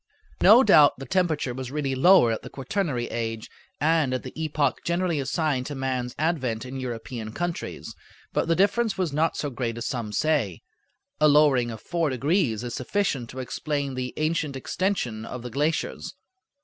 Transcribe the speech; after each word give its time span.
No 0.41 0.63
doubt 0.63 0.97
the 0.97 1.05
temperature 1.05 1.53
was 1.53 1.69
really 1.69 1.93
lower 1.93 2.31
at 2.31 2.41
the 2.41 2.49
quaternary 2.49 3.05
age 3.11 3.51
and 3.79 4.15
at 4.15 4.23
the 4.23 4.33
epoch 4.35 4.79
generally 4.83 5.19
assigned 5.19 5.67
to 5.67 5.75
man's 5.75 6.15
advent 6.17 6.65
in 6.65 6.79
European 6.79 7.33
countries, 7.33 7.93
but 8.33 8.47
the 8.47 8.55
difference 8.55 8.97
was 8.97 9.13
not 9.13 9.37
so 9.37 9.51
great 9.51 9.77
as 9.77 9.85
some 9.85 10.11
say. 10.11 10.61
A 11.19 11.27
lowering 11.27 11.69
of 11.69 11.81
four 11.81 12.09
degrees 12.09 12.63
is 12.63 12.73
sufficient 12.73 13.29
to 13.29 13.37
explain 13.39 13.93
the 13.93 14.15
ancient 14.17 14.55
extension 14.55 15.23
of 15.23 15.43
the 15.43 15.51
glaciers. 15.51 16.15